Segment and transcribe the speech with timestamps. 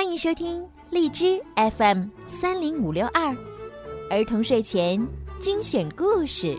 [0.00, 1.38] 欢迎收听荔枝
[1.76, 3.36] FM 三零五六二
[4.08, 5.06] 儿童睡前
[5.38, 6.58] 精选故事。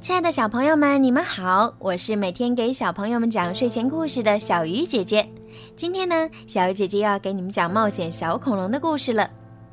[0.00, 5.28] 亲爱的小朋友们，你们好，我是每天给小朋友们讲睡前故事的小鱼姐姐。
[5.76, 9.28] 今天呢，小鱼姐姐要给你们讲冒险小恐龙的故事了。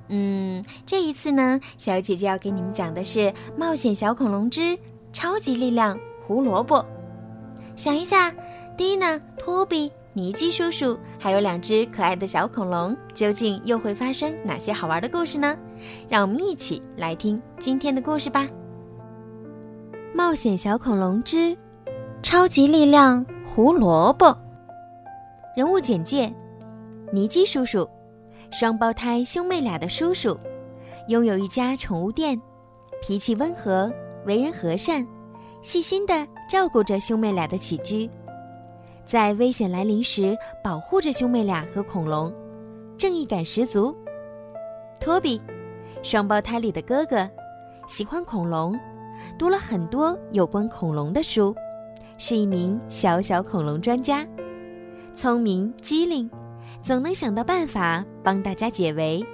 [0.09, 3.19] 嗯，这一次呢，小鱼姐姐要给你们讲的是
[3.55, 4.77] 《冒险小恐龙之
[5.13, 6.79] 超级力量胡萝卜》。
[7.77, 8.29] 想一下，
[8.79, 15.53] 蒂娜、托比、尼基叔叔，还有两只可爱的小恐龙，究竟又会发生哪些好玩的故事呢？
[16.07, 18.47] 让我们一起来听今天的故事吧！
[20.15, 21.53] 《冒险小恐龙之
[22.23, 24.27] 超级力量胡萝卜》
[25.57, 26.33] 人物简介：
[27.11, 27.85] 尼基叔叔，
[28.49, 30.39] 双胞胎兄妹俩的叔叔，
[31.09, 32.41] 拥有一家宠物店，
[33.01, 33.91] 脾气温和，
[34.25, 35.05] 为人和善。
[35.61, 38.09] 细心地照顾着兄妹俩的起居，
[39.09, 42.31] 在危险来临时保护着兄妹俩和恐龙，
[42.95, 43.97] 正义感十足。
[44.99, 45.41] 托比，
[46.03, 47.27] 双胞胎里的哥哥，
[47.87, 48.79] 喜欢恐龙，
[49.35, 51.55] 读了很多有关恐龙的书，
[52.19, 54.23] 是一名小小恐龙专家，
[55.11, 56.29] 聪明机灵，
[56.79, 59.25] 总能想到办法帮大家解围，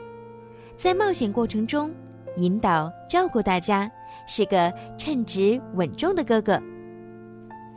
[0.77, 1.93] 在冒险过程中
[2.37, 3.91] 引导照顾大家。
[4.25, 6.57] 是个称职稳重的哥哥。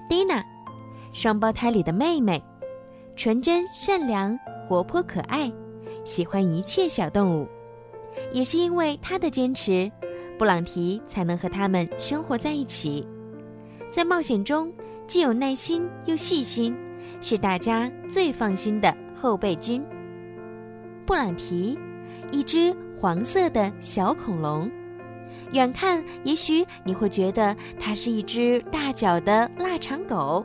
[0.09, 0.43] 蒂娜，
[1.13, 2.43] 双胞胎里的妹妹，
[3.17, 5.51] 纯真善良、活泼可爱，
[6.05, 7.47] 喜欢一切小动物。
[8.33, 9.91] 也是因为她的坚持，
[10.39, 13.07] 布朗提才能和他们生活在一起。
[13.89, 14.73] 在冒险中，
[15.07, 16.77] 既有耐心又细心，
[17.21, 19.85] 是大家最放心的后备军。
[21.07, 21.79] 布朗提，
[22.31, 24.71] 一只黄色的小恐龙。
[25.53, 30.45] 远看，也许你会觉得它是一只大脚的腊肠狗，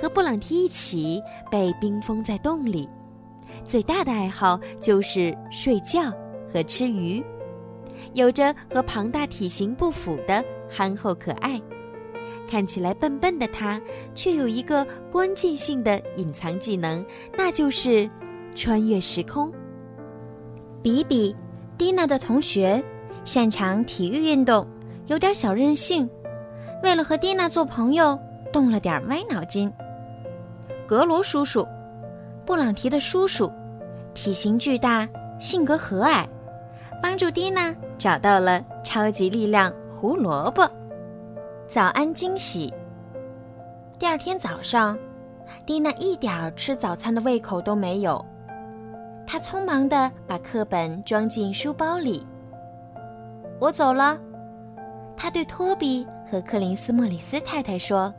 [0.00, 2.88] 和布朗提一起被冰封在洞里。
[3.64, 6.12] 最大的爱好就是睡觉
[6.52, 7.22] 和吃鱼，
[8.14, 11.60] 有着和庞大体型不符的憨厚可爱。
[12.46, 13.80] 看起来笨笨的他，
[14.14, 17.04] 却有一个关键性的隐藏技能，
[17.36, 18.08] 那就是
[18.54, 19.50] 穿越时空。
[20.82, 21.34] 比比，
[21.78, 22.82] 蒂娜的同学，
[23.24, 24.66] 擅长体育运动，
[25.06, 26.08] 有点小任性。
[26.82, 28.18] 为了和蒂娜做朋友，
[28.52, 29.72] 动了点歪脑筋。
[30.86, 31.66] 格罗叔叔，
[32.44, 33.50] 布朗提的叔叔，
[34.12, 35.08] 体型巨大，
[35.38, 36.26] 性格和蔼，
[37.02, 40.70] 帮助蒂娜找到了超级力量胡萝卜。
[41.66, 42.72] 早安惊喜！
[43.98, 44.98] 第二天早上，
[45.64, 48.22] 蒂娜一点儿吃早餐的胃口都没有，
[49.26, 52.26] 她匆忙地把课本装进书包里。
[53.58, 54.18] 我走了。
[55.16, 58.12] 他对托比和克林斯莫里斯太太说：“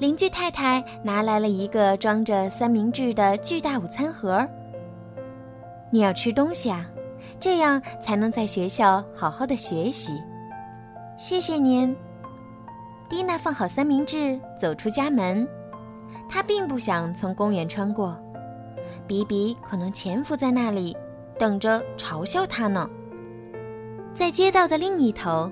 [0.00, 4.44] 邻居太太拿来了一个装着三明治的巨大午餐盒。
[5.92, 6.86] 你要吃东西啊，
[7.38, 10.18] 这样才能在学校好好的学习。”
[11.20, 11.94] 谢谢您。
[13.10, 15.46] 蒂娜放好三明治，走出家门。
[16.30, 18.16] 她并不想从公园穿过，
[19.06, 20.96] 比比可能潜伏在那里，
[21.38, 22.88] 等着嘲笑她呢。
[24.14, 25.50] 在街道的另一头。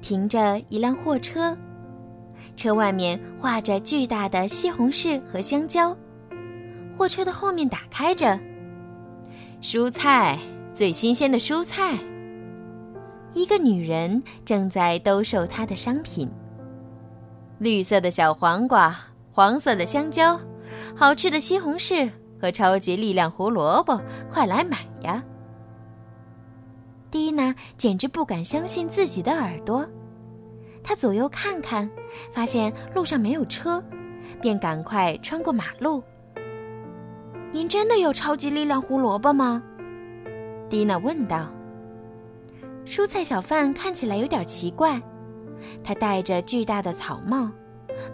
[0.00, 1.54] 停着一辆货车，
[2.56, 5.96] 车外面画着巨大的西红柿和香蕉。
[6.96, 8.38] 货车的后面打开着，
[9.62, 10.38] 蔬菜
[10.72, 11.98] 最新鲜的蔬菜。
[13.32, 16.30] 一个女人正在兜售她的商品：
[17.58, 18.98] 绿色的小黄瓜、
[19.32, 20.38] 黄色的香蕉、
[20.94, 22.10] 好吃的西红柿
[22.40, 25.22] 和超级力量胡萝卜，快来买呀！
[27.10, 29.86] 蒂娜简直不敢相信自己的耳朵，
[30.82, 31.88] 他左右看看，
[32.32, 33.82] 发现路上没有车，
[34.40, 36.02] 便赶快穿过马路。
[37.52, 39.62] 您真的有超级力量胡萝卜吗？
[40.68, 41.48] 蒂娜问道。
[42.86, 45.00] 蔬菜小贩看起来有点奇怪，
[45.84, 47.50] 他戴着巨大的草帽，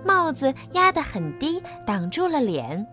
[0.05, 2.87] 帽子压得很低，挡住了脸。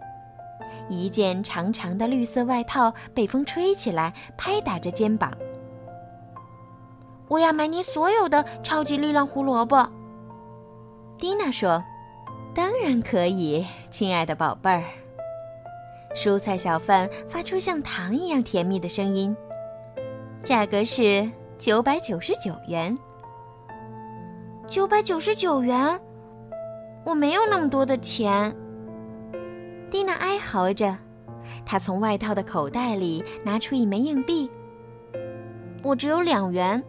[0.89, 5.31] 一件长长的绿色外套被风吹起来，拍打着肩膀。
[7.33, 9.89] 我要买你所有的超级力量胡萝卜。
[11.17, 11.83] 蒂娜说
[12.53, 14.83] ：“当然可以，亲爱的宝贝儿。”
[16.13, 19.35] 蔬菜小贩发出像糖一样甜蜜的声音，
[20.43, 21.27] 价格是
[21.57, 22.95] 九百九十九元。
[24.67, 25.99] 九百九十九元，
[27.03, 28.55] 我没有那么多的钱。
[29.89, 30.95] 蒂娜哀嚎着，
[31.65, 34.51] 她从外套的口袋里拿出一枚硬币。
[35.81, 36.83] 我只有两元。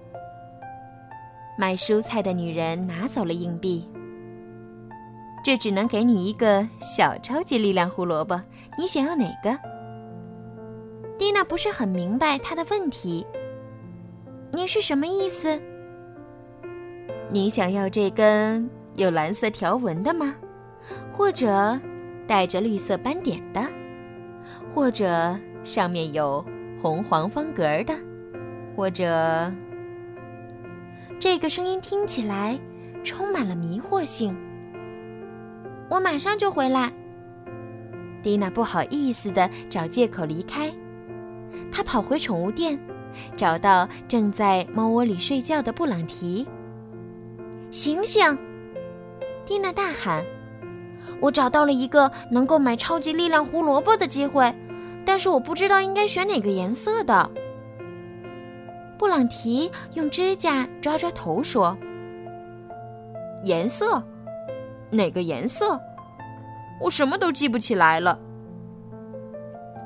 [1.57, 3.89] 卖蔬菜的女人拿走了硬币。
[5.45, 8.41] 这只能给你一个小超级力量胡萝卜，
[8.79, 9.59] 你想要哪个？
[11.19, 13.27] 蒂娜不是很明白他的问题。
[14.53, 15.61] 你是什么意思？
[17.31, 20.35] 你想要这根有蓝色条纹的吗？
[21.13, 21.79] 或者
[22.27, 23.61] 带着绿色斑点的？
[24.75, 26.45] 或者上面有
[26.83, 27.95] 红黄方格的？
[28.75, 29.53] 或者……
[31.25, 32.61] 这个声音听起来
[33.03, 34.37] 充满了迷惑性。
[35.89, 36.93] 我马上就回来。
[38.23, 40.71] 蒂娜不好意思的找借口离开。
[41.73, 42.79] 她跑回宠物店，
[43.39, 46.47] 找到正在猫窝里睡觉的布朗提。
[47.71, 48.37] 醒醒！
[49.47, 50.23] 蒂娜大喊
[51.23, 54.55] ：“我找到了一个能够买超级力量胡萝卜的机会，
[55.07, 57.31] 但是我不知道应该选哪个颜色的。”
[58.99, 61.77] 布朗提用指甲抓抓头说
[63.45, 64.03] ：“颜色。”
[64.91, 65.81] 哪个颜色？
[66.81, 68.19] 我什么都记不起来了。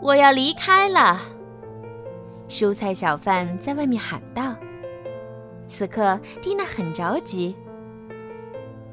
[0.02, 1.20] 我要离开了。
[2.48, 4.54] 蔬菜小贩在外面喊道。
[5.66, 7.54] 此刻，蒂娜很着急。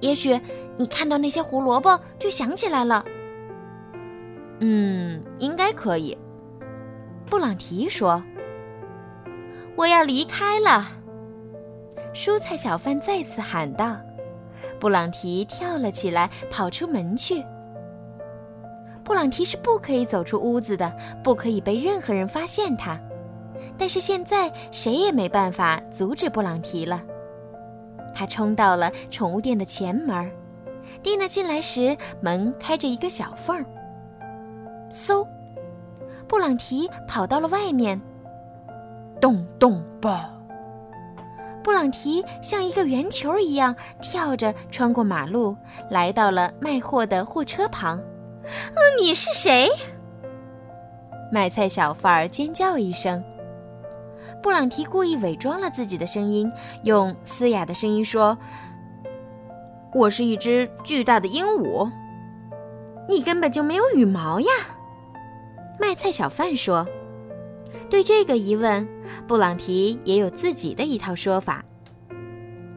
[0.02, 0.40] 也许
[0.78, 3.04] 你看到那些胡萝卜就想起来了。
[4.60, 6.18] 嗯，应该可以。
[7.30, 8.22] 布朗提说
[9.76, 10.90] ：“我要离开了。”
[12.14, 13.98] 蔬菜小贩再次喊道。
[14.80, 17.44] 布朗提跳了起来，跑出门去。
[19.04, 20.92] 布朗提是不可以走出屋子的，
[21.24, 23.00] 不可以被任何人发现他。
[23.78, 27.04] 但是现在谁也没办法阻止布朗提了。
[28.16, 30.32] 他冲到了宠物店的前门，
[31.04, 33.66] 蒂娜进来时门开着一个小缝儿。
[34.90, 35.28] 嗖，
[36.28, 38.00] 布朗提跑到了外面。
[39.26, 40.30] 咚咚吧。
[41.64, 45.58] 布朗提像一个圆球一样跳着穿过马路，
[45.90, 47.98] 来到了卖货的货车旁。
[48.46, 49.68] “呃，你是谁？”
[51.34, 53.24] 卖菜小贩儿尖叫一声。
[54.44, 56.52] 布朗提故意伪装了自己的声音，
[56.84, 58.38] 用嘶哑的声音说
[59.92, 61.90] ：“我是一只巨大的鹦鹉。
[63.10, 64.52] ”“你根本就没有羽毛呀！”
[65.82, 66.88] 卖菜小贩说。
[67.90, 68.88] 对这个疑问，
[69.28, 71.64] 布朗提也有自己的一套说法。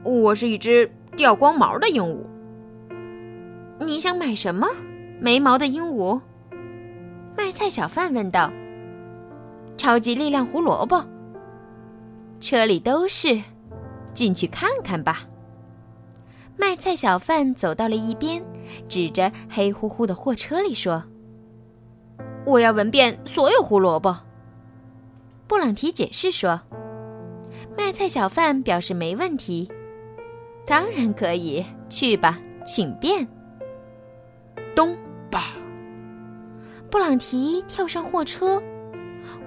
[0.04, 2.18] 我是一只掉光毛的鹦鹉。
[3.80, 4.68] 你想买什么？
[5.20, 6.20] 没毛的鹦鹉？
[7.36, 8.50] 卖菜小贩问道。
[9.76, 11.04] 超级力量胡萝卜。
[12.40, 13.40] 车里都是，
[14.12, 15.22] 进去看看吧。
[16.56, 18.42] 卖菜小贩走到了一边，
[18.88, 21.02] 指着黑乎乎的货车里说
[22.44, 24.16] ：“我要闻遍所有胡萝卜。”
[25.48, 26.60] 布朗提解释说
[27.74, 29.66] ：“卖菜小贩表示没问题，
[30.66, 33.26] 当然可以去吧，请便。”
[34.76, 34.94] 咚
[35.30, 35.54] 吧！
[36.90, 38.62] 布朗提跳上货车，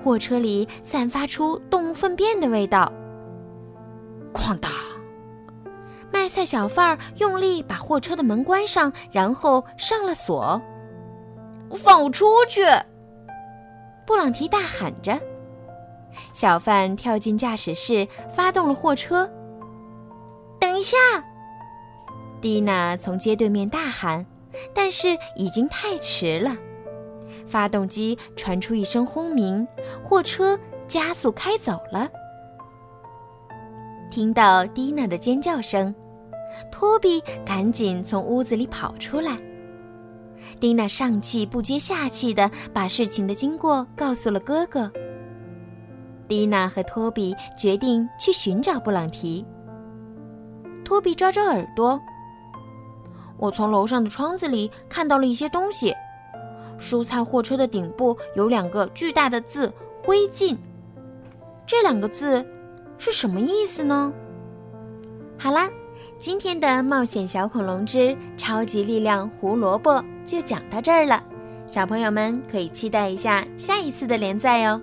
[0.03, 2.91] 货车里散发出动物粪便的味道。
[4.33, 4.71] 哐当！
[6.11, 10.59] 卖菜小贩儿用力把货车的门关上，然后上了锁。
[11.77, 12.61] 放我出去！
[14.05, 15.17] 布朗提大喊着。
[16.33, 19.29] 小贩跳进驾驶室，发动了货车。
[20.59, 20.97] 等一下！
[22.41, 24.25] 蒂娜从街对面大喊，
[24.73, 26.55] 但是已经太迟了。
[27.47, 29.67] 发动机传出一声轰鸣，
[30.03, 32.09] 货车加速开走了。
[34.09, 35.93] 听到蒂娜的尖叫声，
[36.71, 39.37] 托比赶紧从屋子里跑出来。
[40.59, 44.91] 蒂娜上气不接下气的把事情的经过告诉了哥哥。
[46.31, 49.45] 蒂娜和托比决定去寻找布朗提。
[50.81, 51.99] 托比抓抓耳朵。
[53.37, 55.93] 我从楼上的窗子里看到了一些东西。
[56.79, 59.69] 蔬菜货车的顶部有两个巨大的字
[60.01, 60.55] “灰烬”。
[61.67, 62.45] 这两个字
[62.97, 64.13] 是什么意思呢？
[65.37, 65.69] 好啦，
[66.17, 69.91] 今天的《冒险小恐龙之超级力量胡萝卜》
[70.23, 71.21] 就讲到这儿了。
[71.67, 74.81] 小朋友们可以期待一下下一次的连载哦。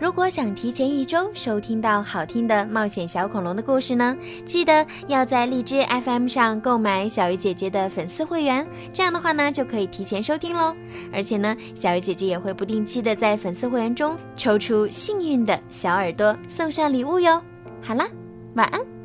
[0.00, 4.16] 如果想提前一周收听到好听的冒险小恐龙的故事呢，
[4.46, 10.74] 记得要在荔枝 FM 上购买小鱼姐姐的粉丝会员，这样的话呢就可以提前收听喽。
[11.12, 17.40] 而且呢，小鱼姐姐也会不定期的在粉丝会员中抽出幸运的小耳朵送上礼物哟。
[17.82, 18.08] 好啦，
[18.54, 18.99] 晚安。